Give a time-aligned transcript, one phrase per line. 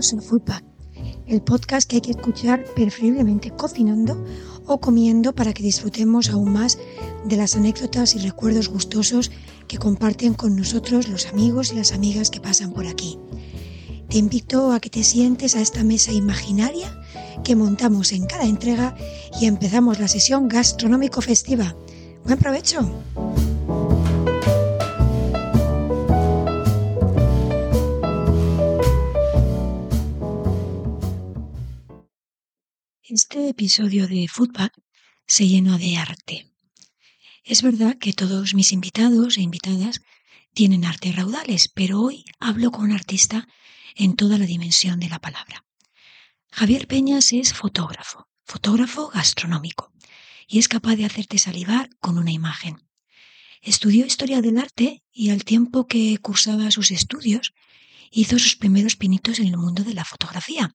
[0.00, 0.64] Bienvenidos a Foodpack,
[1.26, 4.24] el podcast que hay que escuchar preferiblemente cocinando
[4.64, 6.78] o comiendo para que disfrutemos aún más
[7.26, 9.30] de las anécdotas y recuerdos gustosos
[9.68, 13.18] que comparten con nosotros los amigos y las amigas que pasan por aquí.
[14.08, 16.98] Te invito a que te sientes a esta mesa imaginaria
[17.44, 18.96] que montamos en cada entrega
[19.38, 21.76] y empezamos la sesión gastronómico festiva.
[22.24, 22.90] Buen provecho.
[33.12, 34.72] Este episodio de Foodpack
[35.26, 36.46] se llenó de arte.
[37.42, 40.00] Es verdad que todos mis invitados e invitadas
[40.54, 43.48] tienen arte raudales, pero hoy hablo con un artista
[43.96, 45.64] en toda la dimensión de la palabra.
[46.52, 49.92] Javier Peñas es fotógrafo, fotógrafo gastronómico,
[50.46, 52.80] y es capaz de hacerte salivar con una imagen.
[53.60, 57.54] Estudió historia del arte y al tiempo que cursaba sus estudios
[58.10, 60.74] hizo sus primeros pinitos en el mundo de la fotografía.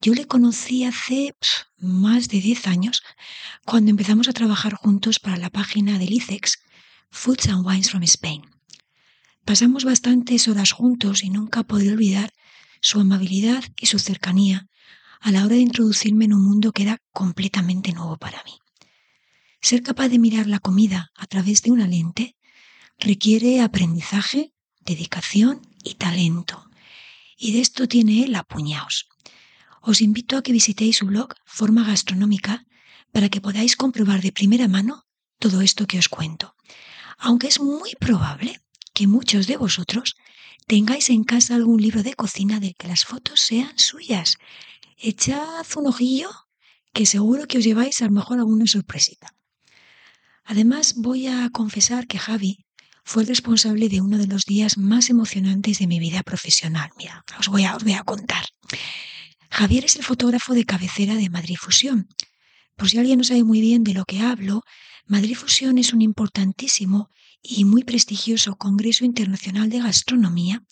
[0.00, 1.34] Yo le conocí hace
[1.78, 3.02] más de 10 años
[3.64, 6.58] cuando empezamos a trabajar juntos para la página del ICEX,
[7.10, 8.42] Foods and Wines from Spain.
[9.44, 12.32] Pasamos bastantes horas juntos y nunca podré olvidar
[12.80, 14.68] su amabilidad y su cercanía
[15.20, 18.58] a la hora de introducirme en un mundo que era completamente nuevo para mí.
[19.62, 22.36] Ser capaz de mirar la comida a través de una lente
[22.98, 26.63] requiere aprendizaje, dedicación y talento
[27.44, 29.06] y de esto tiene él apuñaos.
[29.82, 32.64] Os invito a que visitéis su blog Forma Gastronómica
[33.12, 35.04] para que podáis comprobar de primera mano
[35.38, 36.56] todo esto que os cuento.
[37.18, 38.62] Aunque es muy probable
[38.94, 40.16] que muchos de vosotros
[40.66, 44.38] tengáis en casa algún libro de cocina de que las fotos sean suyas.
[44.96, 46.30] Echad un ojillo
[46.94, 49.34] que seguro que os lleváis a lo mejor alguna sorpresita.
[50.44, 52.63] Además, voy a confesar que Javi
[53.04, 56.90] fue el responsable de uno de los días más emocionantes de mi vida profesional.
[56.96, 58.46] Mira, os voy a, os voy a contar.
[59.50, 62.08] Javier es el fotógrafo de cabecera de Madrid Fusión.
[62.76, 64.64] Por si alguien no sabe muy bien de lo que hablo,
[65.06, 67.10] Madrid Fusión es un importantísimo
[67.42, 70.62] y muy prestigioso Congreso Internacional de Gastronomía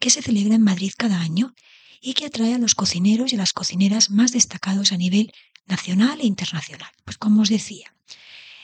[0.00, 1.54] que se celebra en Madrid cada año
[2.00, 5.32] y que atrae a los cocineros y a las cocineras más destacados a nivel
[5.66, 6.90] nacional e internacional.
[7.04, 7.94] Pues como os decía,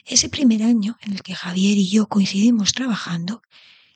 [0.04, 3.42] ese primer año en el que Javier y yo coincidimos trabajando,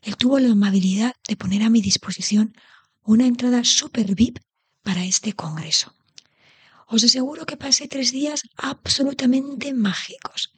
[0.02, 2.54] él tuvo la amabilidad de poner a mi disposición
[3.02, 4.38] una entrada super VIP
[4.82, 5.94] para este congreso.
[6.86, 10.52] Os aseguro que pasé tres días absolutamente mágicos,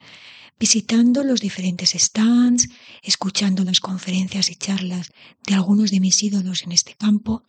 [0.59, 2.69] visitando los diferentes stands,
[3.01, 5.11] escuchando las conferencias y charlas
[5.47, 7.43] de algunos de mis ídolos en este campo,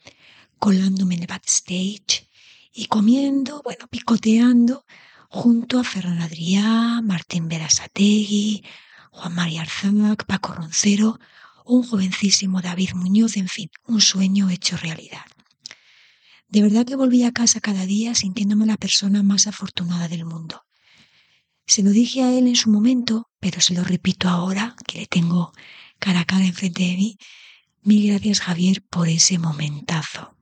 [0.58, 2.30] colándome en el backstage
[2.72, 4.86] y comiendo, bueno, picoteando
[5.30, 8.64] junto a Ferran Adrià, Martín Berasategui,
[9.12, 11.18] Juan María Arzac, Paco Roncero,
[11.64, 15.24] un jovencísimo David Muñoz, en fin, un sueño hecho realidad.
[16.48, 20.64] De verdad que volví a casa cada día sintiéndome la persona más afortunada del mundo.
[21.64, 25.06] Se lo dije a él en su momento, pero se lo repito ahora, que le
[25.06, 25.52] tengo
[26.00, 27.18] cara a cara enfrente de mí.
[27.82, 30.34] Mil gracias Javier por ese momentazo.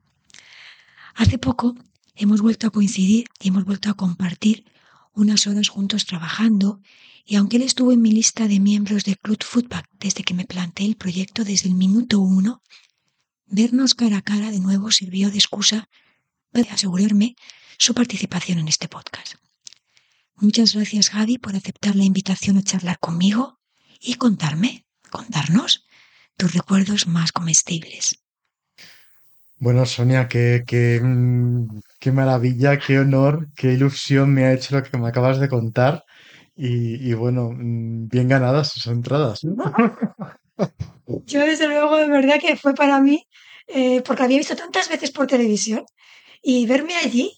[1.13, 1.75] Hace poco
[2.15, 4.65] hemos vuelto a coincidir y hemos vuelto a compartir
[5.21, 6.81] unas horas juntos trabajando
[7.25, 10.45] y aunque él estuvo en mi lista de miembros del Club Footback desde que me
[10.45, 12.63] planteé el proyecto desde el minuto uno,
[13.45, 15.89] vernos cara a cara de nuevo sirvió de excusa
[16.51, 17.35] para asegurarme
[17.77, 19.35] su participación en este podcast.
[20.35, 23.59] Muchas gracias Javi por aceptar la invitación a charlar conmigo
[23.99, 25.85] y contarme, contarnos
[26.37, 28.23] tus recuerdos más comestibles.
[29.57, 30.63] Bueno, Sonia, qué,
[31.99, 36.03] qué maravilla, qué honor, qué ilusión me ha hecho lo que me acabas de contar.
[36.55, 39.41] Y, y bueno, mm, bien ganadas sus entradas.
[41.25, 43.23] Yo desde luego, de verdad que fue para mí,
[43.67, 45.83] eh, porque había visto tantas veces por televisión
[46.41, 47.31] y verme allí,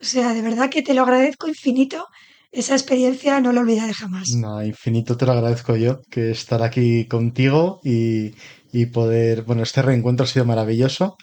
[0.00, 2.06] o sea, de verdad que te lo agradezco infinito.
[2.52, 4.30] Esa experiencia no la olvidaré jamás.
[4.30, 8.32] No, infinito te lo agradezco yo, que estar aquí contigo y,
[8.72, 11.16] y poder, bueno, este reencuentro ha sido maravilloso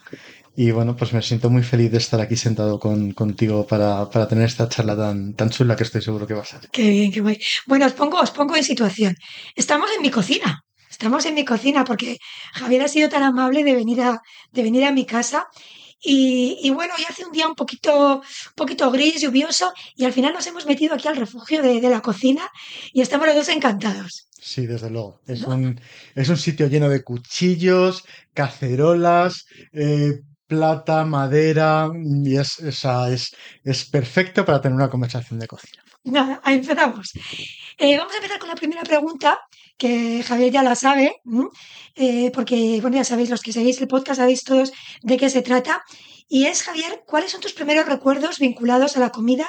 [0.55, 4.27] y bueno, pues me siento muy feliz de estar aquí sentado con, contigo para, para,
[4.27, 6.69] tener esta charla tan, tan chula que estoy seguro que va a ser.
[6.71, 7.39] Qué bien, qué guay.
[7.67, 9.15] Bueno, os pongo, os pongo en situación.
[9.55, 10.63] Estamos en mi cocina.
[10.89, 12.17] Estamos en mi cocina porque
[12.53, 14.21] Javier ha sido tan amable de venir a,
[14.51, 15.47] de venir a mi casa.
[16.03, 20.11] Y, y bueno, hoy hace un día un poquito, un poquito gris, lluvioso, y al
[20.11, 22.49] final nos hemos metido aquí al refugio de, de la cocina
[22.91, 24.27] y estamos los dos encantados.
[24.41, 25.21] Sí, desde luego.
[25.27, 25.53] Es, ¿No?
[25.53, 25.79] un,
[26.15, 28.03] es un sitio lleno de cuchillos,
[28.33, 30.21] cacerolas, eh,
[30.51, 35.81] plata, madera, y es, es, es perfecto para tener una conversación de cocina.
[36.03, 37.13] Nada, ahí empezamos.
[37.77, 39.39] Eh, vamos a empezar con la primera pregunta,
[39.77, 41.21] que Javier ya la sabe,
[41.95, 45.41] eh, porque, bueno, ya sabéis, los que seguís el podcast sabéis todos de qué se
[45.41, 45.83] trata.
[46.27, 49.47] Y es, Javier, ¿cuáles son tus primeros recuerdos vinculados a la comida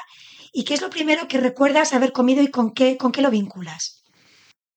[0.53, 3.31] y qué es lo primero que recuerdas haber comido y con qué, con qué lo
[3.31, 4.05] vinculas?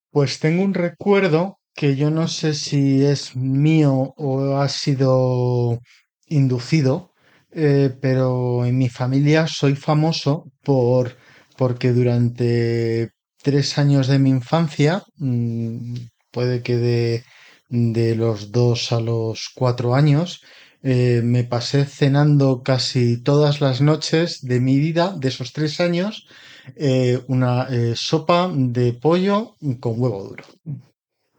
[0.09, 5.79] Pues tengo un recuerdo que yo no sé si es mío o ha sido
[6.27, 7.11] inducido,
[7.51, 11.17] eh, pero en mi familia soy famoso por
[11.57, 13.11] porque durante
[13.41, 15.95] tres años de mi infancia, mm,
[16.31, 17.23] puede que de,
[17.69, 20.41] de los dos a los cuatro años,
[20.83, 26.27] eh, me pasé cenando casi todas las noches de mi vida, de esos tres años,
[26.75, 30.43] eh, una sopa de pollo con huevo duro.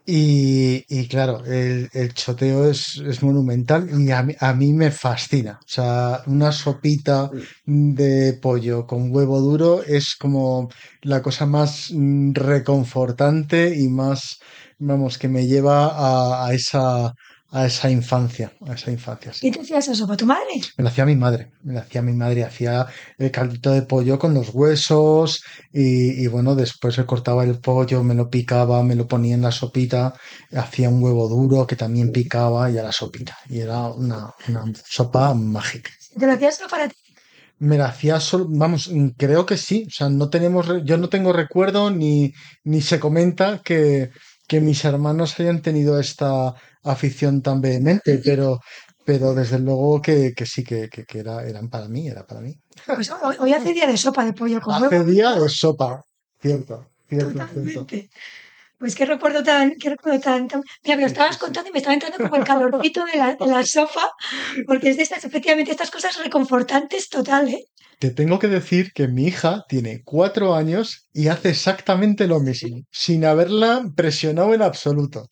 [0.08, 4.92] Y, y claro, el, el choteo es, es monumental y a mí, a mí me
[4.92, 5.58] fascina.
[5.64, 7.28] O sea, una sopita
[7.64, 10.68] de pollo con huevo duro es como
[11.02, 14.38] la cosa más mm, reconfortante y más,
[14.78, 17.12] vamos, que me lleva a, a esa,
[17.56, 19.32] a esa infancia, a esa infancia.
[19.32, 19.40] sí.
[19.40, 20.14] ¿Quién te hacía esa sopa?
[20.16, 20.54] ¿Tu madre?
[20.76, 22.86] Me la hacía mi madre, me la hacía mi madre, hacía
[23.16, 25.42] el caldito de pollo con los huesos
[25.72, 29.42] y, y bueno, después se cortaba el pollo, me lo picaba, me lo ponía en
[29.42, 30.14] la sopita,
[30.54, 33.36] hacía un huevo duro que también picaba y a la sopita.
[33.48, 35.90] Y era una, una sopa mágica.
[36.18, 36.96] ¿Te lo hacías solo para ti?
[37.58, 41.32] Me la hacía solo, vamos, creo que sí, o sea, no tenemos, yo no tengo
[41.32, 44.10] recuerdo ni, ni se comenta que,
[44.46, 46.54] que mis hermanos hayan tenido esta
[46.86, 48.60] afición tan vehemente, pero,
[49.04, 52.40] pero desde luego que, que sí, que, que, que era, eran para mí, era para
[52.40, 52.54] mí.
[52.86, 53.10] Pues
[53.40, 55.10] hoy, hace día de sopa de pollo con Hace huevo.
[55.10, 56.02] día de sopa,
[56.40, 57.38] cierto, cierto, cierto.
[57.46, 58.10] Totalmente.
[58.78, 61.78] Pues qué recuerdo tan, qué recuerdo tan, tan- Mira, me lo estabas contando y me
[61.78, 64.10] estaba entrando como el calorcito de la, de la sopa,
[64.66, 67.64] porque es de estas, efectivamente, estas cosas reconfortantes total, ¿eh?
[67.98, 72.82] Te tengo que decir que mi hija tiene cuatro años y hace exactamente lo mismo,
[72.90, 75.28] sin haberla presionado en absoluto.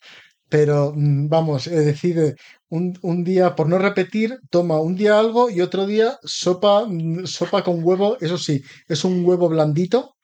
[0.55, 2.35] Pero mm, vamos, es eh,
[2.69, 7.25] un, un día, por no repetir, toma un día algo y otro día sopa, mm,
[7.27, 8.17] sopa con huevo.
[8.21, 10.15] Eso sí, es un huevo blandito,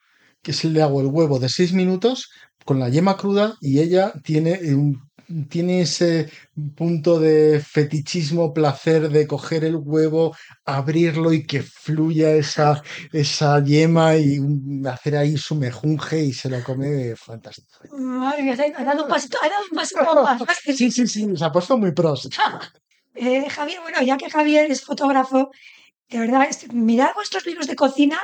[0.42, 2.30] que se le hago el huevo de seis minutos
[2.64, 5.02] con la yema cruda y ella tiene, un-
[5.48, 6.30] tiene ese
[6.76, 12.82] punto de fetichismo, placer de coger el huevo, abrirlo y que fluya esa,
[13.12, 14.38] esa yema y
[14.86, 17.68] hacer ahí su mejunje y se lo come fantástico.
[17.96, 20.42] Madre mía, ha dado un pasito, ha dado un pasito más.
[20.76, 22.28] Sí, sí, sí, se ha puesto muy pros.
[23.14, 25.50] Eh, Javier, bueno, ya que Javier es fotógrafo,
[26.08, 28.18] de verdad, mirad vuestros libros de cocina,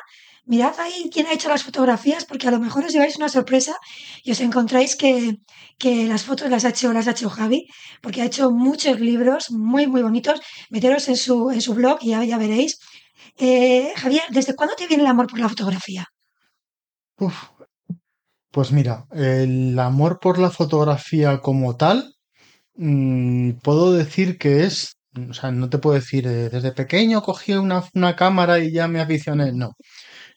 [0.48, 3.76] mirad ahí quién ha hecho las fotografías, porque a lo mejor os lleváis una sorpresa
[4.24, 5.36] y os encontráis que,
[5.78, 7.68] que las fotos las ha hecho, las ha hecho Javi,
[8.02, 10.40] porque ha hecho muchos libros muy, muy bonitos.
[10.70, 12.78] Meteros en su, en su blog y ya, ya veréis.
[13.36, 16.06] Eh, Javier, ¿desde cuándo te viene el amor por la fotografía?
[17.20, 17.36] Uf,
[18.50, 22.14] pues mira, el amor por la fotografía como tal,
[22.76, 24.96] mm, puedo decir que es,
[25.30, 28.88] o sea, no te puedo decir, eh, desde pequeño cogí una, una cámara y ya
[28.88, 29.72] me aficioné, no.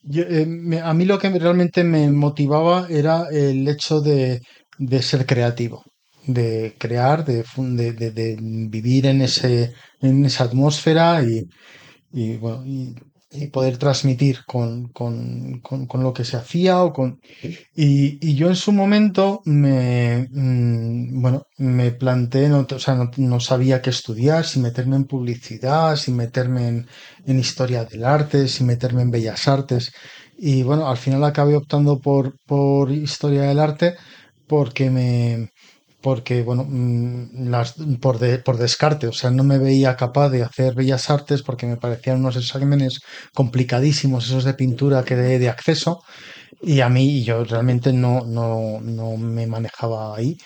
[0.03, 4.42] Yo, eh, me- a mí lo que realmente me motivaba era el hecho de,
[4.77, 5.83] de ser creativo,
[6.25, 7.43] de crear, de,
[7.93, 8.38] de- de
[8.70, 11.48] vivir en ese, en esa atmósfera y,
[12.13, 12.96] y, bueno, y,
[13.32, 17.20] y poder transmitir con, con, con, con lo que se hacía o con...
[17.76, 23.10] Y, y yo en su momento me, mm, bueno, me planteé, no, o sea, no,
[23.18, 26.88] no sabía qué estudiar, si meterme en publicidad, si meterme en,
[27.26, 29.92] en historia del arte, si meterme en bellas artes.
[30.38, 33.96] Y bueno, al final acabé optando por, por historia del arte
[34.48, 35.50] porque me,
[36.01, 40.43] porque bueno, mm, las, por, de- por descarte, o sea, no me veía capaz de
[40.43, 43.00] hacer bellas artes porque me parecían unos exámenes
[43.34, 46.01] complicadísimos, esos de pintura que de, de acceso.
[46.62, 50.38] Y a mí yo realmente no, no, no me manejaba ahí.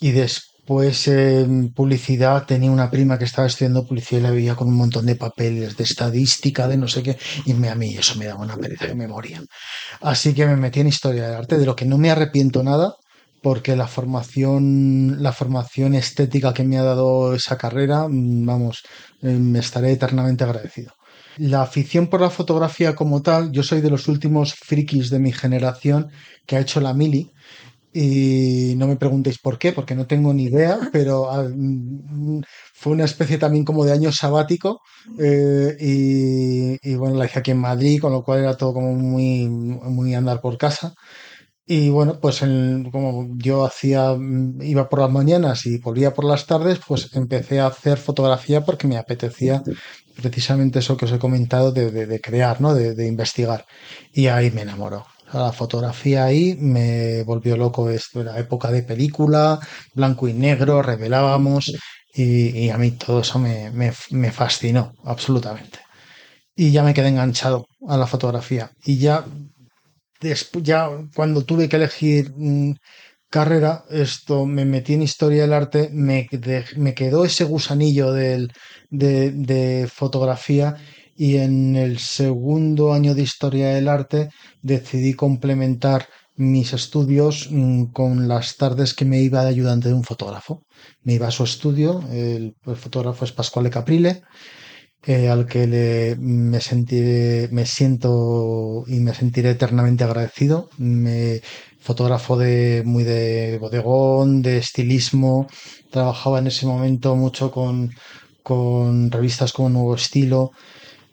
[0.00, 4.68] Y después en publicidad tenía una prima que estaba estudiando publicidad y la veía con
[4.68, 8.16] un montón de papeles de estadística, de no sé qué, y me, a mí eso
[8.18, 9.42] me daba una pereza que me moría.
[10.00, 12.94] Así que me metí en historia del arte, de lo que no me arrepiento nada,
[13.46, 18.82] porque la formación, la formación estética que me ha dado esa carrera, mm, vamos,
[19.22, 20.94] eh, me estaré eternamente agradecido.
[21.36, 25.30] La afición por la fotografía como tal, yo soy de los últimos frikis de mi
[25.30, 26.10] generación
[26.44, 27.30] que ha hecho la mili
[27.92, 32.40] y no me preguntéis por qué, porque no tengo ni idea, pero ah, mm,
[32.74, 34.80] fue una especie también como de año sabático
[35.20, 38.92] eh, y, y bueno, la hice aquí en Madrid, con lo cual era todo como
[38.92, 40.94] muy, muy andar por casa.
[41.68, 46.24] Y bueno, pues en- como yo hacía, mm, iba por las mañanas y volvía por
[46.24, 49.62] las tardes, pues empecé a hacer fotografía porque me apetecía
[50.14, 52.74] precisamente eso que os he comentado de, de- crear, ¿no?
[52.74, 53.66] De, de investigar.
[54.12, 55.06] Y ahí me enamoró.
[55.32, 57.90] La fotografía ahí me volvió loco.
[57.90, 59.58] Esto era época de película,
[59.94, 61.72] blanco y negro, revelábamos
[62.14, 63.92] y, a mí todo eso me, me,
[64.32, 65.80] fascinó absolutamente.
[66.54, 68.70] Y ya me quedé enganchado a la fotografía.
[68.84, 69.24] Y ya,
[70.20, 72.72] después, ya cuando tuve que elegir mm,
[73.30, 76.28] carrera, esto me metí en historia del arte, me,
[76.76, 78.52] me quedó ese gusanillo del,
[78.90, 80.76] de, de fotografía
[81.16, 84.28] y en el segundo año de historia del arte
[84.62, 86.06] decidí complementar
[86.36, 90.62] mis estudios mm, con las tardes que me iba de ayudante de un fotógrafo.
[91.02, 94.22] Me iba a su estudio, el, fotógrafo es Pascual Caprile,
[95.06, 100.68] eh, al que le, me, sentiré, me siento y me sentiré eternamente agradecido.
[100.78, 101.40] Me,
[101.80, 105.46] fotógrafo de, muy de bodegón, de estilismo,
[105.90, 107.92] trabajaba en ese momento mucho con,
[108.42, 110.52] con revistas como Nuevo Estilo,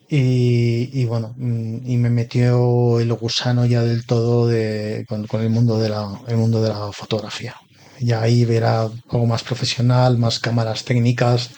[0.08, 5.78] y, bueno, mm, y me metió el gusano ya del todo de, con, el, mundo
[5.78, 7.54] de la, el mundo de la fotografía.
[8.00, 11.50] Ya ahí verá algo más profesional, más cámaras técnicas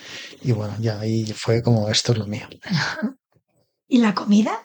[0.46, 2.46] y bueno, ya ahí fue como esto es lo mío.
[3.88, 4.62] ¿Y la comida?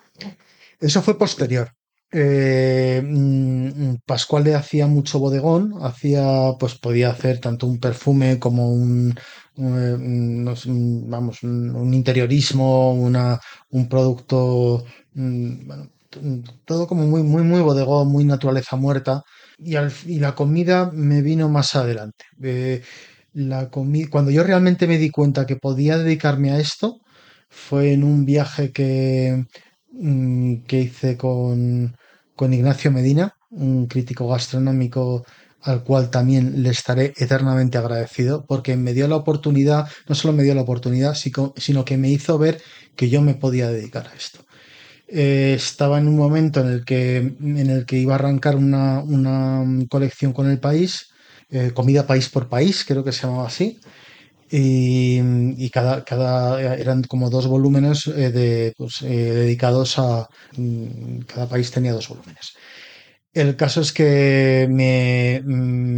[0.80, 1.72] Eso fue posterior.
[2.12, 8.72] Eh, mm, Pascual le hacía mucho bodegón, hacía, pues podía hacer tanto un perfume como
[8.72, 9.16] un,
[9.56, 15.90] vamos, un interiorismo, una, un producto, mm, bueno,
[16.66, 19.24] todo como muy, muy, muy bodegón, muy naturaleza muerta.
[19.58, 22.26] Y, al, y la comida me vino más adelante.
[22.44, 22.82] Eh,
[23.34, 27.02] la cuando yo realmente me di cuenta que podía dedicarme a esto,
[27.50, 29.46] fue en un viaje que,
[29.92, 31.96] mm, que hice con,
[32.36, 35.26] con Ignacio Medina, un crítico gastronómico
[35.62, 40.44] al cual también le estaré eternamente agradecido, porque me dio la oportunidad, no solo me
[40.44, 42.62] dio la oportunidad, sino que me hizo ver
[42.96, 44.44] que yo me podía dedicar a esto.
[45.08, 49.04] Eh, estaba en un momento en el que, en el que iba a arrancar una,
[49.90, 51.11] colección con el país,
[51.51, 53.79] eh, comida país por país, creo que se llamaba así,
[54.53, 60.27] y, cada, cada, eran como dos volúmenes eh, pues, dedicados a...
[60.58, 62.53] Mm, cada país tenía dos volúmenes.
[63.34, 65.41] El caso es que me,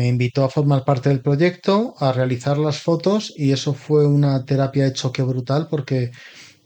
[0.07, 4.83] invitó a formar parte del proyecto, a realizar las fotos y eso fue una terapia
[4.83, 6.11] de choque brutal porque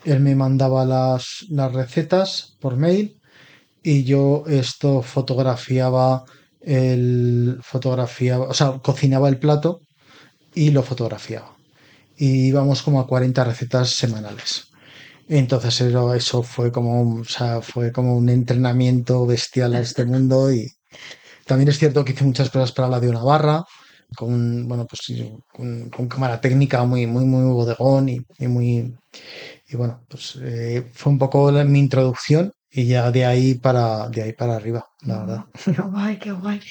[0.03, 3.17] él me mandaba las, las recetas por mail
[3.81, 6.25] y yo esto fotografiaba
[6.67, 9.79] el fotografiaba, o sea, cocinaba el plato
[10.53, 11.55] y lo fotografiaba.
[12.17, 14.65] Y íbamos como a 40 recetas semanales.
[15.29, 20.67] Entonces eso, fue como, o sea, fue como un entrenamiento bestial a este mundo y
[21.45, 23.63] también es cierto que hice muchas cosas para la de una barra,
[24.15, 25.01] con, bueno, pues
[25.53, 28.93] con, cámara técnica muy, muy, muy bodegón y, muy,
[29.67, 34.21] y bueno, pues eh, fue un poco mi introducción y ya de ahí para, de
[34.21, 35.45] ahí para arriba, la verdad.
[35.65, 36.61] Qué guay, qué guay.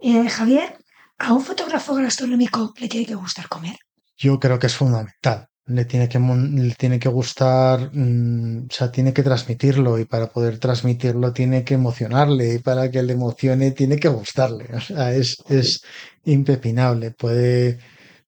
[0.00, 0.78] Eh, Javier,
[1.18, 3.76] ¿a un fotógrafo gastronómico le tiene que gustar comer?
[4.16, 8.90] Yo creo que es fundamental le tiene que, le tiene que gustar, mm, o sea,
[8.90, 13.70] tiene que transmitirlo y para poder transmitirlo tiene que emocionarle y para que le emocione
[13.70, 14.68] tiene que gustarle.
[14.74, 15.82] O sea, es, es
[16.24, 17.12] impepinable.
[17.12, 17.78] Puede,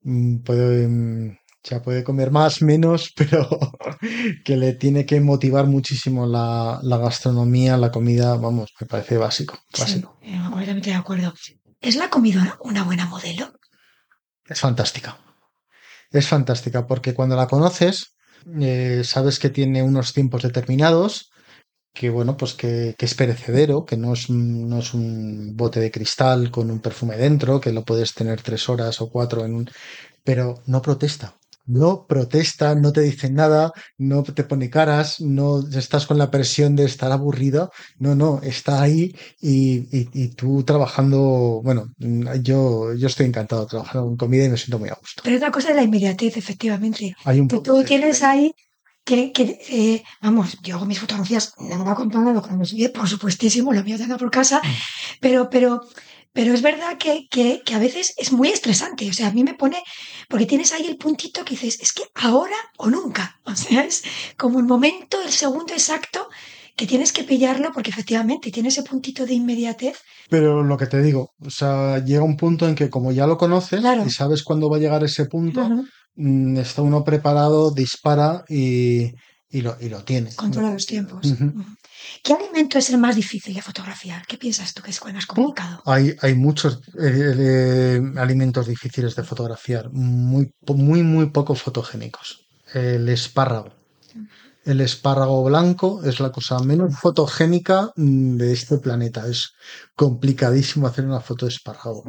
[0.02, 0.88] mm, puede,
[1.64, 3.49] mm, ya puede comer más, menos, pero
[4.44, 9.59] que le tiene que motivar muchísimo la, la gastronomía, la comida, vamos, me parece básico.
[9.78, 10.18] básico.
[10.23, 11.35] Sí, completamente de acuerdo.
[11.80, 13.52] ¿Es la comida una buena modelo?
[14.47, 15.18] Es fantástica
[16.18, 18.14] es fantástica porque cuando la conoces,
[18.61, 21.30] eh, sabes que tiene unos tiempos determinados,
[21.92, 26.50] que bueno, pues que, es perecedero, que no es, no es, un bote de cristal
[26.50, 29.71] con un perfume dentro, que lo puedes tener tres horas o cuatro en un...
[30.23, 36.06] pero no protesta no protesta, no te dice nada, no te pone caras, no estás
[36.06, 41.87] con la presión de estar aburrido, no, no, está ahí y, tú trabajando, bueno,
[42.42, 45.23] yo, yo estoy encantado trabajando con comida y me siento muy a gusto.
[45.25, 47.14] Pero otra cosa es la inmediatez, efectivamente.
[47.25, 48.54] Hay un que tú tienes ahí
[49.04, 53.85] que, que eh, vamos, yo hago mis fotografías, nada comparado con los por supuestísimo, lo
[53.85, 54.68] mío tengo por casa, mm.
[55.21, 55.83] pero, pero
[56.34, 59.08] pero es verdad que, que, que, a veces es muy estresante.
[59.08, 59.82] O sea, a mí me pone,
[60.28, 63.40] porque tienes ahí el puntito que dices, es que ahora o nunca.
[63.46, 64.02] O sea, es
[64.36, 66.28] como el momento, el segundo exacto
[66.76, 69.98] que tienes que pillarlo porque efectivamente tiene ese puntito de inmediatez.
[70.28, 73.38] Pero lo que te digo, o sea, llega un punto en que como ya lo
[73.38, 75.70] conoces y sabes cuándo va a llegar ese punto,
[76.16, 79.12] mm, está uno preparado, dispara y,
[79.50, 80.34] y lo, y lo tiene.
[80.34, 81.32] Controla los tiempos.
[82.23, 84.26] ¿Qué alimento es el más difícil de fotografiar?
[84.26, 85.82] ¿Qué piensas tú que es el más complicado?
[85.87, 92.46] Hay, hay muchos eh, eh, alimentos difíciles de fotografiar, muy, muy, muy poco fotogénicos.
[92.73, 93.73] El espárrago.
[94.64, 99.26] el espárrago blanco es la cosa menos fotogénica mm, de este planeta.
[99.26, 99.52] Es
[99.94, 102.04] complicadísimo hacer una foto de espárrago.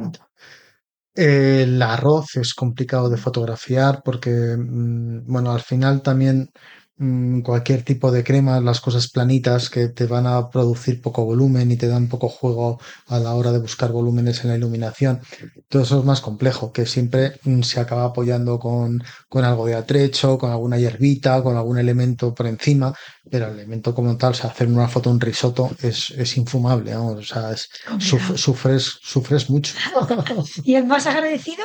[1.14, 6.50] El arroz es complicado de fotografiar porque, mm, bueno, al final también
[6.98, 11.70] mm, cualquier tipo de crema, las cosas planitas que te van a producir poco volumen
[11.70, 15.20] y te dan poco juego a la hora de buscar volúmenes en la iluminación.
[15.68, 19.74] Todo eso es más complejo, que siempre mm, se acaba apoyando con, con algo de
[19.74, 22.94] atrecho, con alguna hierbita, con algún elemento por encima,
[23.30, 26.94] pero el elemento como tal, o sea, hacer una foto, un risotto, es, es infumable,
[26.96, 29.74] o sea, es, sufres, sufres mucho.
[30.64, 31.64] ¿Y el más agradecido?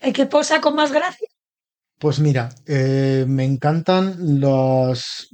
[0.00, 1.28] ¿El que posa con más gracia?
[1.98, 5.28] Pues mira, eh, me encantan los,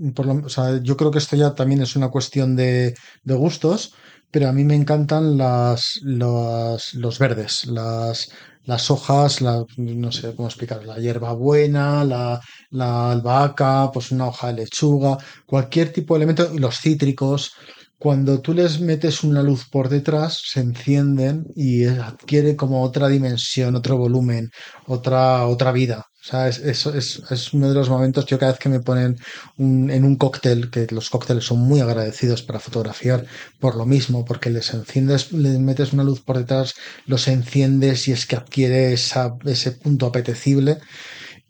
[0.83, 2.95] yo creo que esto ya también es una cuestión de,
[3.25, 3.93] gustos,
[4.31, 8.31] pero a mí me encantan las, los, los verdes, las,
[8.65, 12.41] las hojas, la, no sé cómo explicar, la hierbabuena, la,
[12.71, 17.53] la albahaca, pues una hoja de lechuga, cualquier tipo de elemento, los cítricos.
[17.99, 23.77] Cuando tú les metes una luz por detrás, se encienden y adquiere como otra dimensión,
[23.77, 24.51] otro volumen,
[24.87, 26.07] otra, otra vida.
[26.25, 26.87] O sea, es, es,
[27.31, 29.19] es, uno de los momentos, yo cada vez que me ponen
[29.59, 33.27] en un cóctel, que los cócteles son muy agradecidos para fotografiar
[33.61, 38.13] por lo mismo, porque les enciendes, les metes una luz por detrás, los enciendes y
[38.13, 40.79] es que adquiere ese punto apetecible.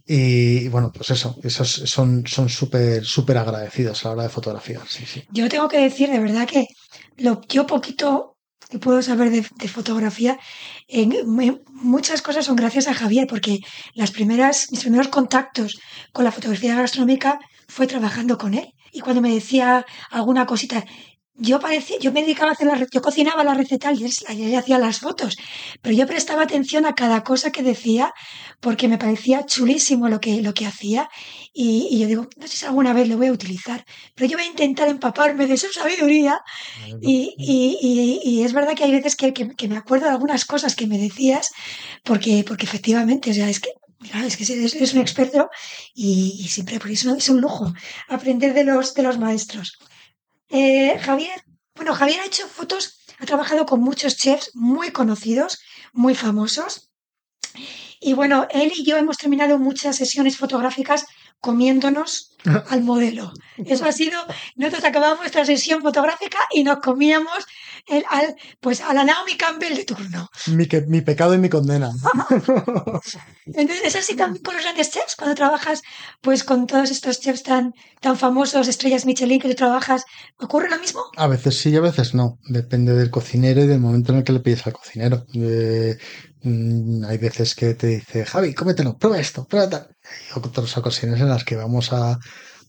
[0.07, 4.83] Y, bueno, pues eso, esos son son súper, súper agradecidos a la hora de fotografiar.
[5.31, 6.66] Yo tengo que decir de verdad que
[7.19, 8.34] lo yo poquito
[8.78, 10.38] puedo saber de, fotografía,
[11.73, 13.61] muchas cosas son gracias a Javier, porque
[13.95, 15.81] las primeras, mis primeros contactos
[16.12, 17.38] con la fotografía gastronómica
[17.69, 18.73] fue trabajando con él.
[18.93, 20.85] Y cuando me decía alguna cosita,
[21.37, 24.79] yo parecía, yo me dedicaba a hacer la, re- yo cocinaba la receta y hacía
[24.79, 25.37] las fotos,
[25.83, 28.12] pero yo prestaba atención a cada cosa que decía
[28.61, 31.09] porque me parecía chulísimo lo que, lo que hacía
[31.53, 34.37] y, y yo digo, no sé si alguna vez lo voy a utilizar, pero yo
[34.37, 36.40] voy a intentar empaparme de su sabiduría
[37.01, 40.12] y, y- y- y es verdad que hay veces que, que- que me acuerdo de
[40.12, 41.51] algunas cosas que me decías
[42.05, 43.70] porque, porque efectivamente, o sea, es que...
[44.11, 45.49] Claro, es que eres, un experto
[45.94, 47.73] y, y siempre por eso es un lujo
[48.09, 49.79] aprender de los, de los maestros.
[50.57, 51.43] Eh, Javier,
[51.75, 55.59] bueno, Javier ha hecho fotos, ha trabajado con muchos chefs muy conocidos,
[55.93, 56.93] muy famosos.
[58.01, 61.07] Y bueno, él y yo hemos terminado muchas sesiones fotográficas
[61.40, 62.34] comiéndonos
[62.70, 63.33] al modelo.
[63.64, 64.18] Eso ha sido,
[64.57, 67.44] nosotros acabamos nuestra sesión fotográfica y nos comíamos
[67.87, 70.28] el- al, pues a la Naomi Campbell de turno.
[70.48, 71.90] Mi, que- mi pecado y mi condena.
[73.46, 75.83] Entonces, es así también con los grandes chefs, cuando trabajas
[76.20, 80.04] pues con todos estos chefs tan, tan famosos, estrellas Michelin que tú trabajas,
[80.38, 81.02] ¿ocurre lo mismo?
[81.16, 82.38] A veces sí y a veces no.
[82.48, 85.26] Depende del cocinero y del momento en el que le pides al cocinero.
[85.35, 85.96] Eh,
[86.42, 89.88] mm, hay veces que te dice, Javi, cómetelo, prueba esto, prueba tal.
[90.35, 92.18] Hay otras ocasiones en las que vamos a,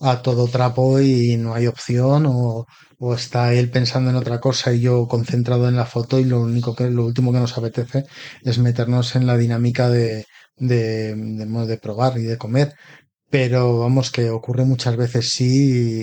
[0.02, 2.66] a todo trapo y no hay opción o,
[3.00, 6.42] o está él pensando en otra cosa y yo concentrado en la foto y lo
[6.42, 8.06] único que, lo último que nos apetece
[8.44, 10.26] es meternos en la dinámica de,
[10.58, 12.74] de, de, de probar y de comer.
[13.38, 15.44] Pero vamos, que ocurre muchas veces sí,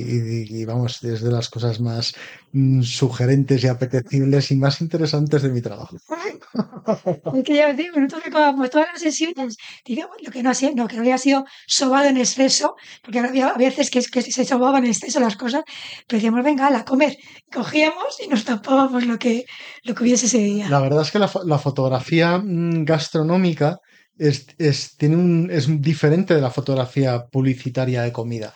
[0.06, 2.14] y, y- y vamos, es de las cosas más
[2.52, 5.96] mm, sugerentes y apetecibles y más interesantes de mi trabajo.
[7.34, 10.74] Es que ya digo, nosotros acabamos todas las sesiones, digamos, lo que no, ha sido-
[10.74, 14.84] no, que no había sido sobado en exceso, porque había a veces que, se sobaban
[14.84, 15.62] en exceso las cosas,
[16.06, 17.16] pero decíamos, venga, a comer.
[17.50, 19.46] Cogíamos y nos tapábamos lo que,
[19.84, 20.68] lo que hubiese ese día.
[20.68, 23.78] La verdad es que la, la fotografía mm, gastronómica
[24.18, 28.54] es, es, tiene un, es diferente de la fotografía publicitaria de comida.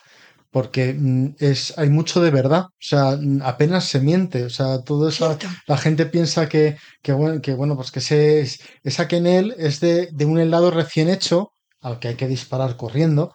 [0.51, 4.83] Porque mm, es, hay mucho de verdad, o sea, mm, apenas se miente, o sea,
[4.83, 5.49] todo eso, Cierto.
[5.67, 9.81] la gente piensa que, que bueno, que bueno, pues que ese, es- esa quenel es
[9.81, 13.35] de, de un helado recién hecho, al que hay que disparar corriendo,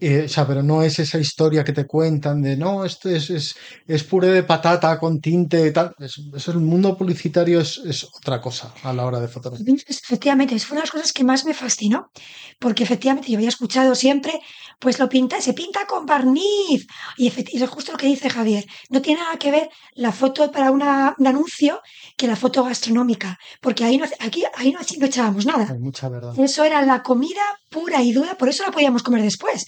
[0.00, 3.30] eh, o sea, pero no es esa historia que te cuentan de no, esto es,
[3.30, 3.54] es,
[3.86, 5.92] es puré de patata con tinte y tal.
[5.98, 9.76] Es- Eso, el mundo publicitario es, es otra cosa a la hora de fotografiar.
[9.88, 12.10] Efectivamente, fue una de las cosas que más me fascinó,
[12.58, 14.40] porque efectivamente yo había escuchado siempre,
[14.78, 16.86] pues lo pinta, se pinta con barniz.
[17.16, 20.70] Y es justo lo que dice Javier, no tiene nada que ver la foto para
[20.70, 21.80] una- un anuncio
[22.16, 25.68] que la foto gastronómica, porque ahí no, aquí, ahí no, no echábamos nada.
[25.70, 26.34] Hay mucha verdad.
[26.38, 27.42] Eso era la comida
[27.76, 29.58] pura y dura, por eso la podíamos comer después.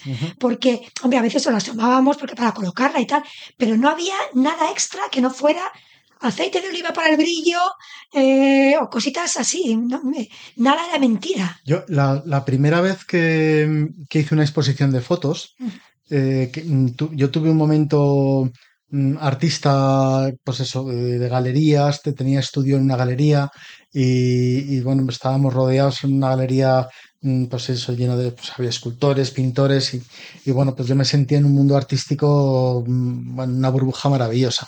[0.44, 0.70] Porque,
[1.02, 3.22] hombre, a veces solo la tomábamos porque para colocarla y tal,
[3.60, 5.64] pero no había nada extra que no fuera
[6.20, 7.60] aceite de oliva para el brillo
[8.12, 9.76] eh, o cositas así.
[9.76, 11.46] no me- nada era mentira.
[11.64, 15.68] Yo, la, la primera vez que, que hice una exposición de fotos, Mm.
[16.10, 18.50] eh, que, mm, tu- yo tuve un momento
[19.20, 23.50] artista, pues eso, de, galerías, te- tenía estudio en una galería
[23.92, 26.88] y, bueno, estábamos rodeados en una galería,
[27.20, 29.94] mm, pues eso, lleno de, pues había escultores, pintores
[30.44, 34.66] y, bueno, pues yo me sentía en un mundo artístico, mm, bueno, una burbuja maravillosa.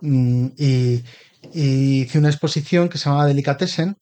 [0.00, 1.04] Mm, y,
[1.54, 3.96] y hice una exposición que se llamaba Delicatessen,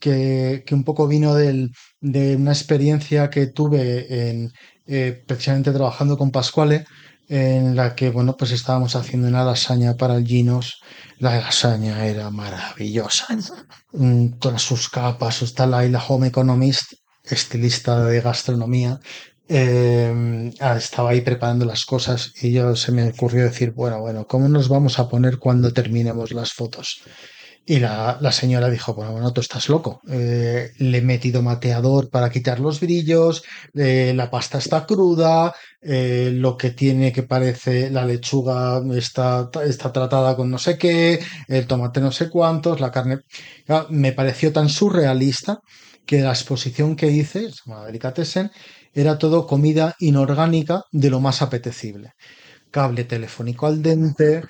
[0.00, 4.52] que, que un poco vino del- de una experiencia que tuve en,
[4.86, 6.84] eh, precisamente trabajando con Pasquale,
[7.32, 10.82] en la que, bueno, pues estábamos haciendo una lasaña para el Ginos.
[11.18, 13.26] La lasaña era maravillosa,
[13.92, 15.42] mm, con sus capas,
[15.72, 16.92] ahí la Home Economist,
[17.24, 19.00] estilista de gastronomía,
[19.48, 24.26] eh, ah, estaba ahí preparando las cosas y yo se me ocurrió decir, bueno, bueno,
[24.26, 27.02] ¿cómo nos vamos a poner cuando terminemos las fotos?
[27.64, 30.00] Y la, señora dijo, bueno, bueno, tú estás loco.
[30.08, 33.44] Eh, le he metido mateador para quitar los brillos,
[33.74, 39.92] eh, la pasta está cruda, eh, lo que tiene que parece la lechuga está, está
[39.92, 43.20] tratada con no sé qué, el tomate no sé cuántos, la carne...
[43.90, 45.60] Me pareció tan surrealista
[46.04, 48.50] que la exposición que hice, se llama Delicatessen,
[48.92, 52.12] era todo comida inorgánica de lo más apetecible
[52.72, 54.42] cable telefónico al dente,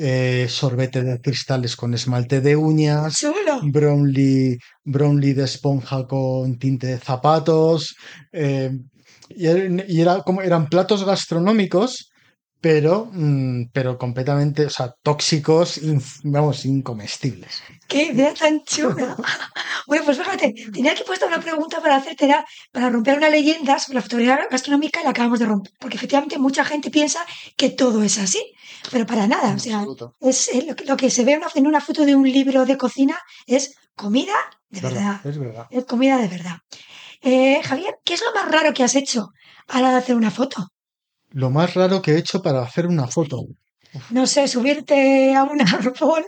[0.00, 3.60] eh, sorbete de cristales con esmalte de uñas, Chulo.
[3.62, 7.94] Brownlee, Brownlee de esponja con tinte de zapatos.
[8.32, 8.70] eh,
[9.28, 12.09] y, er- y era como, eran platos gastronómicos,
[12.60, 17.62] pero, mm, pero completamente, o sea, tóxicos, inf- vamos, incomestibles.
[17.88, 19.16] ¡Qué idea tan chula!
[19.86, 23.76] Bueno, pues fíjate, tenía aquí puesta una pregunta para hacerte, era para romper una leyenda
[23.80, 25.72] sobre la fotografía gastronómica y la acabamos de romper.
[25.80, 27.18] Porque efectivamente mucha gente piensa
[27.56, 28.40] que todo es así,
[28.92, 29.52] pero para nada.
[29.54, 30.14] O sea, absoluto.
[30.20, 32.30] es, eh, lo, que, lo que se ve en una, en una foto de un
[32.30, 34.34] libro de cocina es comida
[34.68, 35.00] de ¿Verdad?
[35.00, 35.20] verdad.
[35.26, 35.66] Es verdad.
[35.70, 36.56] Es comida de verdad.
[37.22, 39.30] Eh, Javier, ¿qué es lo más raro que has hecho
[39.66, 40.68] a la hora de hacer una foto?
[41.32, 43.46] Lo más raro que he hecho para hacer una foto.
[44.10, 46.24] No sé, subirte a un árbol.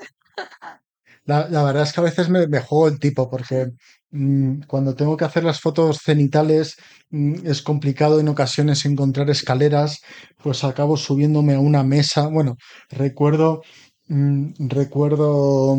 [1.25, 3.69] La, la verdad es que a veces me, me juego el tipo porque
[4.11, 6.77] mm, cuando tengo que hacer las fotos cenitales
[7.11, 10.01] mm, es complicado en ocasiones encontrar escaleras,
[10.43, 12.27] pues acabo subiéndome a una mesa.
[12.27, 12.57] Bueno,
[12.91, 13.63] recuerdo,
[14.09, 15.79] mm, recuerdo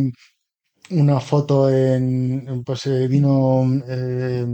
[0.89, 4.45] una foto en, en, pues eh, vino eh,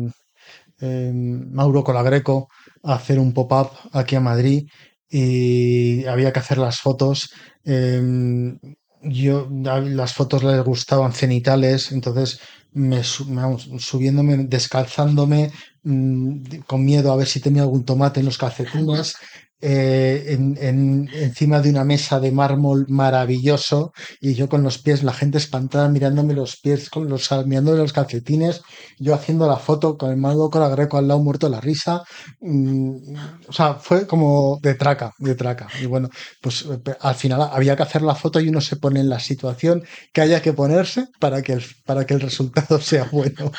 [0.82, 2.48] eh, Mauro Colagreco
[2.84, 4.68] hacer un pop-up aquí a Madrid
[5.10, 7.32] y había que hacer las fotos.
[7.66, 8.58] eh,
[9.02, 12.40] yo, las fotos les gustaban cenitales, entonces
[12.72, 15.52] me, subiéndome, descalzándome,
[15.84, 19.16] mm, con miedo a ver si tenía algún tomate en los calcetines,
[19.62, 23.92] eh, en- en- encima de una mesa de mármol maravilloso
[24.22, 27.94] y yo con los pies, la gente espantada mirándome los pies, con los, mirándome los
[27.94, 28.62] calcetines,
[29.00, 32.04] yo haciendo la foto con el Mauro con la Greco al lado muerto la risa.
[32.42, 33.16] mm,
[33.48, 35.68] o sea, fue como de traca, de traca.
[35.82, 36.10] Y bueno,
[36.42, 39.20] pues eh, al final había que hacer la foto y uno se pone en la
[39.20, 43.52] situación que haya que ponerse para que el, para que el resultado sea bueno.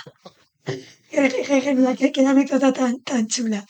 [1.11, 3.65] Qué genial, qué, qué anécdota tan, tan chula.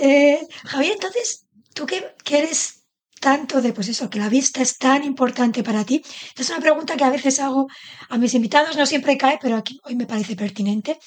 [0.00, 2.82] Eh, Javier, entonces, tú que, que eres
[3.22, 6.02] tanto de, pues eso, que la vista es tan importante para ti,
[6.36, 7.68] es una pregunta que a veces hago
[8.08, 10.98] a mis invitados, no siempre cae, pero aquí hoy me parece pertinente.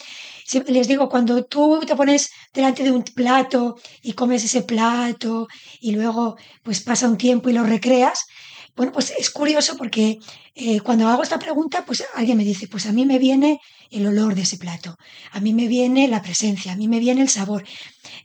[0.67, 5.47] Les digo, cuando tú te pones delante de un plato y comes ese plato
[5.82, 8.25] y luego pues pasa un tiempo y lo recreas,
[8.75, 10.19] bueno, pues es curioso porque
[10.53, 13.59] eh, cuando hago esta pregunta, pues alguien me dice, pues a mí me viene
[13.89, 14.97] el olor de ese plato,
[15.31, 17.63] a mí me viene la presencia, a mí me viene el sabor.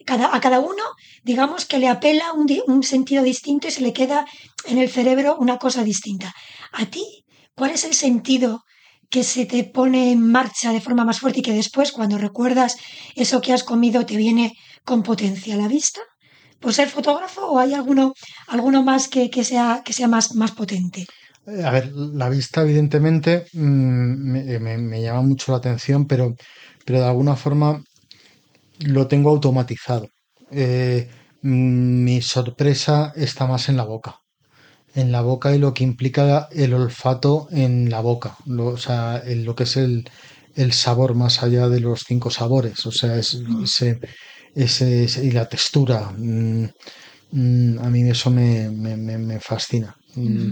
[0.06, 0.82] A cada uno,
[1.22, 4.26] digamos que le apela un, un sentido distinto y se le queda
[4.64, 6.34] en el cerebro una cosa distinta.
[6.72, 7.04] ¿A ti
[7.54, 8.64] cuál es el sentido
[9.08, 12.76] que se te pone en marcha de forma más fuerte y que después, cuando recuerdas
[13.14, 14.52] eso que has comido, te viene
[14.84, 16.00] con potencia a la vista?
[16.62, 18.05] ¿Por ser fotógrafo o hay alguno,
[18.49, 21.01] alguno más que, que sea, que sea más, más potente?
[21.46, 26.35] Eh, A ver, la vista evidentemente mm, me, me- me llama mucho la atención, pero,
[26.85, 27.83] pero de alguna forma
[28.81, 30.09] lo tengo automatizado.
[30.51, 31.09] Eh,
[31.42, 34.16] mm, mi sorpresa está más en la boca.
[34.94, 38.37] En la boca y lo que implica el olfato en la boca.
[38.46, 40.09] Lo- o sea, en lo que es el,
[40.57, 42.87] el sabor más allá de los cinco sabores.
[42.87, 43.35] O sea, es,
[44.54, 46.12] ese, ese- y la textura.
[46.16, 46.64] mm,
[47.32, 49.94] mm, a mí eso me, me, me- me fascina.
[50.16, 50.48] Mm,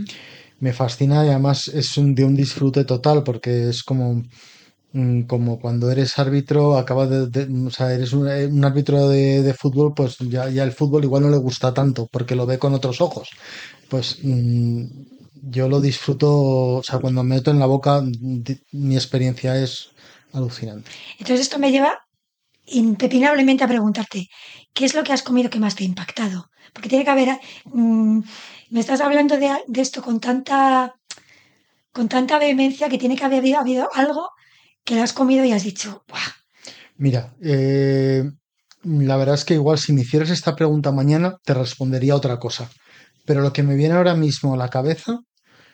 [0.61, 4.23] me fascina y además es un, de un disfrute total porque es como,
[5.29, 9.43] como cuando eres árbitro, acabas de, de- o sea, eres un, eh, un árbitro de,
[9.43, 12.59] de fútbol, pues ya, ya el fútbol igual no le gusta tanto porque lo ve
[12.59, 13.29] con otros ojos.
[13.89, 14.85] Pues mm,
[15.51, 16.31] yo lo disfruto,
[16.79, 19.91] o sea, cuando me meto en la boca, di- mi experiencia es
[20.33, 20.91] alucinante.
[21.19, 21.99] Entonces esto me lleva
[22.71, 24.29] impepinablemente a preguntarte,
[24.73, 26.51] ¿qué es lo que has comido que más te ha impactado?
[26.73, 28.21] Porque tiene que haber, mm,
[28.71, 30.95] me estás hablando de, esto con tanta,
[31.93, 34.31] con tanta vehemencia que tiene que haber habido, algo
[34.85, 36.39] que lo has comido y has dicho, ¡buah!
[36.97, 38.25] Mira, eh,
[38.83, 42.71] la verdad es que igual si me hicieras esta pregunta mañana te respondería otra cosa.
[43.25, 45.21] Pero lo que me viene ahora mismo a la cabeza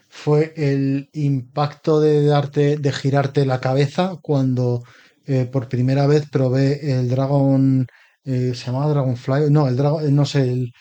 [0.09, 4.83] fue el impacto de darte, de girarte la cabeza cuando
[5.26, 7.87] eh, por primera vez probé el Dragon,
[8.24, 10.72] eh, se llamaba Dragonfly, no, el Dragon, no sé, el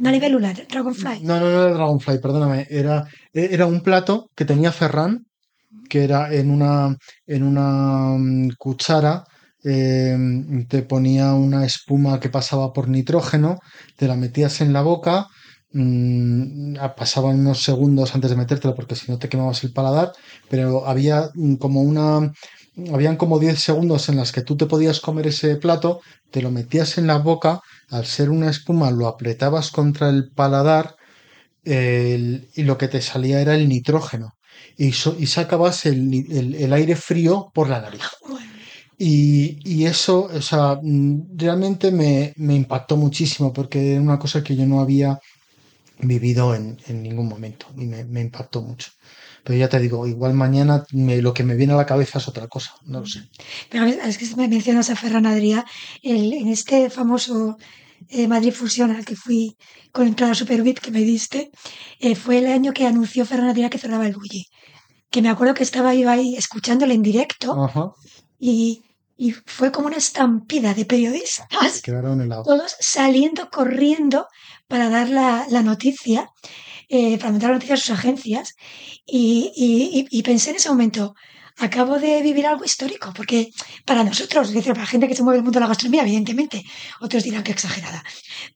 [0.00, 1.20] una libélula, Dragonfly.
[1.24, 2.66] No, no, no era Dragonfly, perdóname.
[2.70, 5.26] Era, era un plato que tenía Ferran,
[5.90, 9.24] que era en una, en una mm, cuchara,
[9.62, 13.58] em, te ponía una espuma que pasaba por nitrógeno,
[13.96, 15.26] te la metías en la boca,
[15.72, 20.12] mmm, pasaban unos segundos antes de metértela porque si no te quemabas el paladar,
[20.48, 22.32] pero había mm, como una
[22.92, 26.50] habían como 10 segundos en las que tú te podías comer ese plato, te lo
[26.50, 30.96] metías en la boca, al ser una espuma lo apretabas contra el paladar
[31.64, 34.34] y lo que te salía era el nitrógeno
[34.76, 38.02] y, y sacabas el, aire frío por la nariz.
[38.98, 44.66] Y, eso, o sea, mm, realmente me, impactó muchísimo porque era una cosa que yo
[44.66, 45.18] no había
[46.00, 48.90] vivido en, ningún momento y me impactó mucho.
[49.44, 52.48] Pero ya te digo, igual mañana lo que me viene a la cabeza es otra
[52.48, 53.28] cosa, no lo sé.
[53.70, 55.64] Pero es que me mencionas a Ferran Adrià,
[56.02, 57.56] en este famoso
[58.08, 59.56] eh, Madrid Fusión al que fui
[59.92, 61.50] con entrada Super VIP que me diste,
[61.98, 64.46] eh, fue el año que anunció Ferran Adrià que cerraba el Bulli.
[65.10, 67.56] Que me acuerdo que estaba yo ahí escuchándole en directo
[68.38, 68.82] y
[69.20, 71.46] y fue como una estampida de periodistas.
[72.42, 74.28] Todos saliendo corriendo
[74.66, 76.30] para dar la, la noticia
[76.92, 78.54] eh, para mandar noticias a sus agencias
[79.06, 81.14] y, pensé en ese momento,
[81.58, 83.50] acabo de vivir algo histórico, porque
[83.84, 85.68] para nosotros, es decir, para la gente que se mueve en el mundo de la
[85.68, 86.64] gastronomía, evidentemente,
[87.00, 88.02] otros dirán que exagerada,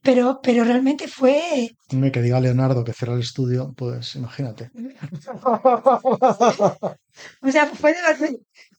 [0.01, 1.71] pero, pero realmente fue...
[1.89, 4.69] Que diga Leonardo que cierra el estudio, pues imagínate.
[7.41, 7.95] o sea, fue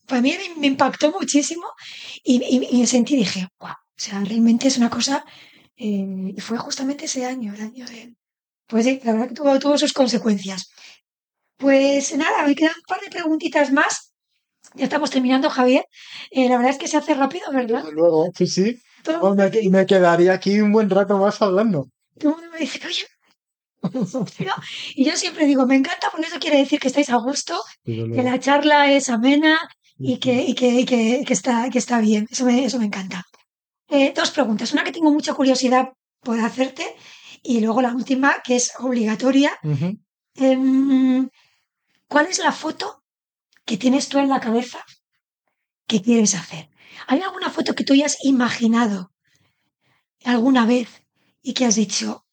[0.05, 1.65] para mí me impactó muchísimo
[2.23, 5.25] y, y, me sentí, dije, wow, o sea, realmente es una cosa,
[5.75, 8.15] eh, y fue justamente ese año, el año de,
[8.67, 10.69] pues sí, la verdad que tuvo, sus consecuencias.
[11.57, 14.13] Pues nada, me quedan un par de preguntitas más.
[14.75, 15.85] Ya estamos terminando, Javier.
[16.29, 17.85] Eh, la verdad es que se hace rápido, ¿verdad?
[17.91, 18.79] luego, sí, sí.
[19.61, 21.87] Y me, quedaría aquí un buen rato más hablando.
[22.19, 23.05] Todo el mundo me dice, oye,
[24.95, 28.23] y yo siempre digo, me encanta porque eso quiere decir que estáis a gusto, que
[28.23, 29.57] la charla es amena
[29.97, 32.27] y que, que, está, que está bien.
[32.29, 33.23] Eso me, eso me encanta.
[33.89, 34.73] Eh, dos preguntas.
[34.73, 35.89] Una que tengo mucha curiosidad
[36.21, 36.95] por hacerte
[37.43, 39.51] y luego la última, que es obligatoria.
[40.35, 41.29] Em,
[42.07, 43.03] ¿Cuál es la foto
[43.65, 44.83] que tienes tú en la cabeza
[45.87, 46.69] que quieres hacer?
[47.07, 49.11] ¿Hay alguna foto que tú hayas imaginado
[50.23, 51.03] alguna vez
[51.41, 52.25] y que has dicho,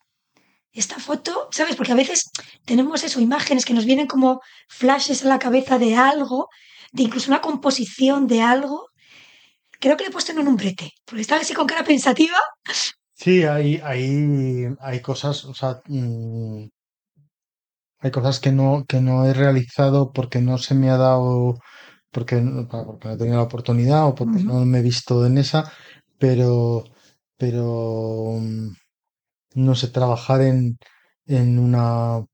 [0.73, 1.77] esta foto, ¿sabes?
[1.77, 2.31] Porque a veces
[2.65, 6.49] tenemos eso, imágenes que nos vienen como flashes a la cabeza de algo,
[6.93, 8.89] de incluso una composición de algo.
[9.79, 12.39] Creo que le he puesto en un umbrete, porque estaba así con cara pensativa
[13.15, 16.67] Sí, hay, hay, hay cosas, o sea, mm,
[18.01, 21.59] hay cosas que no, que no he realizado porque no se me ha dado,
[22.11, 22.37] porque,
[22.91, 25.73] porque no he tenido la oportunidad o porque no me he visto en esa,
[26.19, 26.85] pero,
[27.37, 28.71] pero, mm,
[29.57, 30.79] no sé, trabajar en,
[31.27, 32.25] en una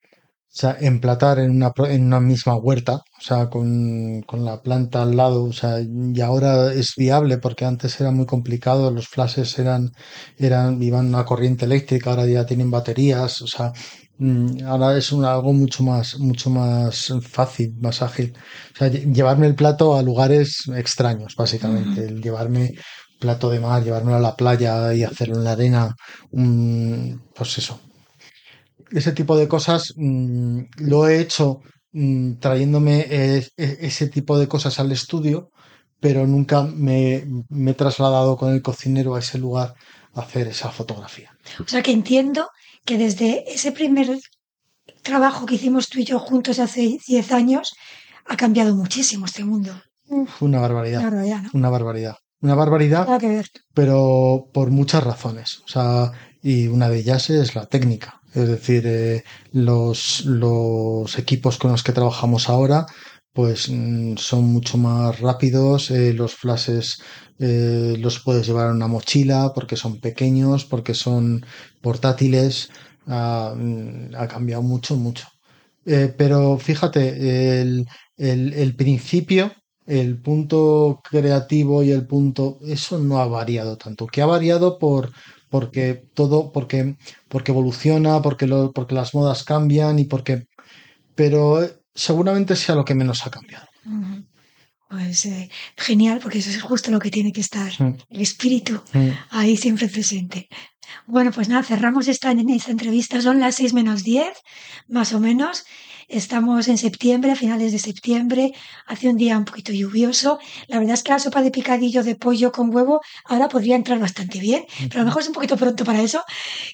[0.52, 5.02] o sea, emplatar en una, en una misma huerta, o sea, con, con, la planta
[5.02, 9.56] al lado, o sea, y ahora es viable porque antes era muy complicado, los flashes
[9.60, 9.92] eran,
[10.38, 13.72] eran, iban a corriente eléctrica, ahora ya tienen baterías, o sea,
[14.18, 18.34] mm, ahora es un, algo mucho más, mucho más fácil, más ágil.
[18.74, 22.74] O sea, llevarme el plato a lugares extraños, básicamente, el llevarme
[23.20, 25.94] plato de mar, llevármelo a la playa y hacerlo en la arena,
[27.34, 27.80] pues eso,
[28.90, 31.61] ese tipo de cosas mm, lo he hecho
[31.92, 33.07] mm, trayéndome
[33.57, 35.50] ese tipo de cosas al estudio,
[36.00, 37.24] pero nunca me,
[37.66, 39.74] he trasladado con el cocinero a ese lugar
[40.14, 41.37] a hacer esa fotografía.
[41.61, 42.48] O sea que entiendo
[42.85, 44.18] que desde ese primer
[45.03, 47.74] trabajo que hicimos tú y yo juntos hace 10 años,
[48.26, 49.72] ha cambiado muchísimo este mundo.
[50.40, 51.00] una barbaridad.
[51.00, 52.16] Una barbaridad, Una barbaridad.
[52.42, 55.61] Una barbaridad, pero por muchas razones.
[55.66, 58.19] O sea, y una de ellas es la técnica.
[58.35, 62.87] Es decir, eh, los, los, equipos con los que trabajamos ahora
[63.33, 67.01] pues mm, son mucho más rápidos, eh, los flashes
[67.38, 71.45] eh, los puedes llevar en una mochila porque son pequeños, porque son
[71.81, 72.71] portátiles,
[73.07, 75.27] ha, mm, cambiado mucho, mucho.
[76.16, 79.53] pero fíjate, el, el, principio
[79.87, 85.11] el punto creativo y el punto, eso no ha variado tanto, que ha variado por,
[85.50, 86.96] porque todo, porque,
[87.28, 90.46] porque evoluciona, porque, lo, porque las modas cambian y porque,
[91.14, 93.66] pero eh, seguramente sea lo que menos ha cambiado.
[94.88, 97.70] Pues eh, genial, porque eso es justo lo que tiene que estar,
[98.08, 98.80] el espíritu
[99.30, 100.48] ahí siempre presente.
[101.06, 104.28] Bueno, pues nada, cerramos esta, esta entrevista, son las 6 menos 10,
[104.88, 105.64] más o menos.
[106.11, 108.53] Estamos en septiembre, a finales de septiembre,
[108.87, 110.40] hace un día un poquito lluvioso.
[110.66, 114.01] La verdad es que la sopa de picadillo de pollo con huevo ahora podría entrar
[114.01, 116.25] bastante bien, pero a lo mejor es un poquito pronto para eso.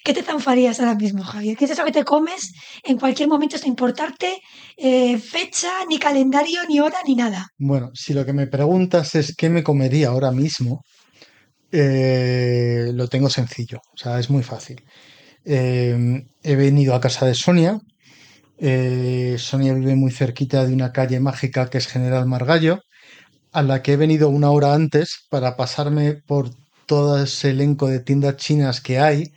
[0.03, 1.55] ¿Qué te zanfarías ahora mismo, Javier?
[1.55, 2.51] ¿Qué es eso que te comes
[2.83, 4.41] en cualquier momento sin importarte
[4.75, 7.47] eh, fecha, ni calendario, ni hora, ni nada?
[7.59, 10.81] Bueno, si lo que me preguntas es qué me comería ahora mismo,
[11.71, 14.83] eh, lo tengo sencillo, o sea, es muy fácil.
[15.45, 17.79] Eh, he venido a casa de Sonia,
[18.57, 22.81] eh, Sonia vive muy cerquita de una calle mágica que es General Margallo,
[23.51, 26.51] a la que he venido una hora antes para pasarme por
[26.85, 29.33] todo ese elenco de tiendas chinas que hay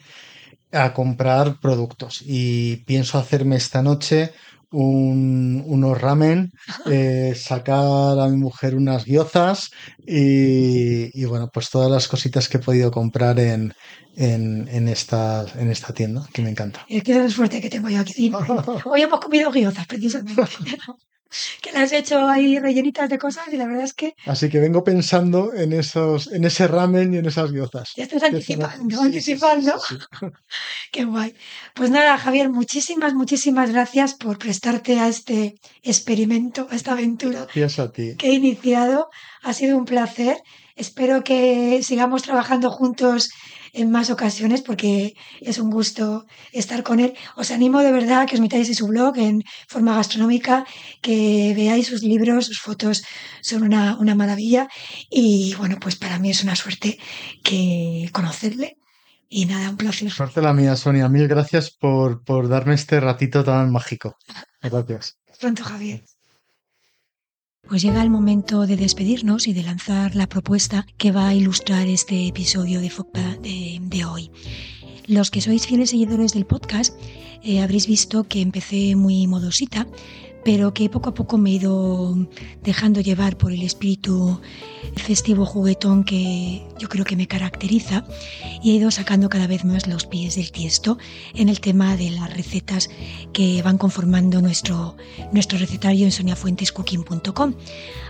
[0.73, 2.23] a comprar productos.
[2.25, 4.33] Y pienso hacerme esta noche
[4.71, 6.53] un, unos ramen,
[6.87, 9.71] eh, sacar a mi mujer unas guiozas
[10.07, 13.73] y, bueno, pues todas las cositas que he podido comprar en,
[14.17, 16.85] en, esta, en esta tienda, que me encanta.
[16.89, 18.33] Es que es la suerte que tengo yo aquí.
[18.85, 20.43] Hoy hemos comido guiozas, precisamente.
[21.63, 24.15] que las he hecho ahí rellenitas de cosas y la verdad es que...
[24.27, 27.93] Así que vengo pensando en esos, en ese ramen y en esas guiozas.
[27.97, 29.81] Ya estás anticipando, anticipando.
[30.93, 31.35] Qué guay.
[31.75, 37.47] Pues nada, Javier, muchísimas, muchísimas gracias por prestarte a este experimento, a esta aventura.
[37.55, 38.17] Gracias a ti.
[38.17, 39.11] Que he iniciado.
[39.43, 40.37] Ha sido un placer.
[40.81, 43.29] Espero que sigamos trabajando juntos
[43.75, 45.13] en más ocasiones porque
[45.43, 47.13] es un gusto estar con él.
[47.37, 50.65] Os animo de verdad a que os metáis en su blog en forma gastronómica,
[51.03, 53.03] que veáis sus libros, sus fotos
[53.43, 54.69] son una, una maravilla
[55.11, 56.99] y bueno, pues para mí es una suerte
[57.45, 58.79] que conocerle.
[59.29, 60.11] Y nada, un placer.
[60.11, 61.09] Suerte la mía, Sonia.
[61.11, 64.17] Mil gracias por, por darme este ratito tan mágico.
[64.63, 65.19] Gracias.
[65.39, 66.03] Pronto, Javier.
[67.69, 71.87] Pues llega el momento de despedirnos y de lanzar la propuesta que va a ilustrar
[71.87, 74.31] este episodio de FOCPA de, hoy.
[75.07, 76.99] Los que sois fieles seguidores del podcast
[77.43, 79.87] eh, habréis visto que empecé muy modosita,
[80.45, 82.17] pero que poco a poco me he ido
[82.63, 84.41] dejando llevar por el espíritu
[84.97, 88.05] festivo juguetón que yo creo que me caracteriza
[88.63, 90.99] y he ido sacando cada vez más los pies del tiesto
[91.35, 92.91] en el tema de las recetas
[93.33, 94.97] que van conformando nuestro,
[95.33, 97.55] nuestro recetario en soniafuentescooking.com.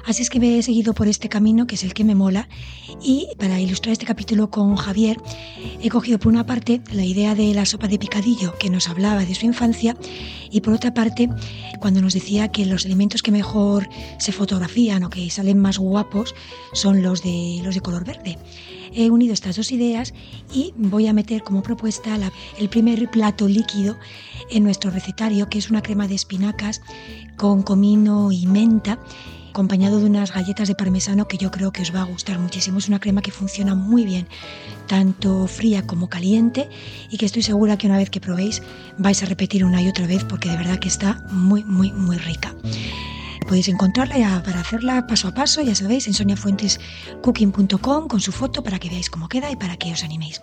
[0.07, 2.49] Así es que me he seguido por este camino que es el que me mola
[3.03, 5.17] y para ilustrar este capítulo con Javier
[5.83, 9.25] he cogido por una parte la idea de la sopa de picadillo que nos hablaba
[9.25, 9.97] de su infancia
[10.51, 11.29] y por otra parte
[11.81, 16.35] cuando nos decía que los elementos que mejor se fotografían o que salen más guapos
[16.75, 18.37] son los de, los de color verde.
[18.93, 20.13] He unido estas dos ideas
[20.53, 22.19] y voy a meter como propuesta
[22.59, 23.97] el primer plato líquido
[24.51, 26.83] en nuestro recetario, que es una crema de espinacas
[27.37, 28.99] con comino y menta
[29.51, 32.79] acompañado de unas galletas de parmesano que yo creo que os va a gustar muchísimo.
[32.79, 34.29] Es una crema que funciona muy bien,
[34.87, 36.69] tanto fría como caliente,
[37.11, 38.63] y que estoy segura que una vez que probéis
[38.97, 42.17] vais a repetir una y otra vez porque de verdad que está muy, muy, muy
[42.17, 42.55] rica.
[43.47, 48.63] Podéis encontrarla ya para hacerla paso a paso, ya sabéis, en soniafuentescooking.com con su foto
[48.63, 50.41] para que veáis cómo queda y para que os animéis.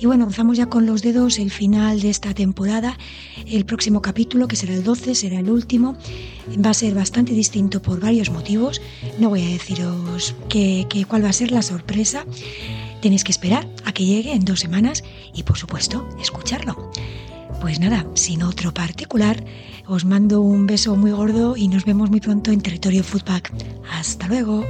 [0.00, 2.96] Y bueno, empezamos ya con los dedos el final de esta temporada.
[3.46, 5.94] El próximo capítulo, que será el 12, será el último.
[6.64, 8.80] Va a ser bastante distinto por varios motivos.
[9.18, 12.24] No voy a deciros que, cuál va a ser la sorpresa.
[13.02, 16.90] Tenéis que esperar a que llegue en dos semanas y por supuesto escucharlo.
[17.60, 19.44] Pues nada, sin otro particular,
[19.86, 23.52] os mando un beso muy gordo y nos vemos muy pronto en Territorio Foodpack.
[23.92, 24.64] Hasta luego.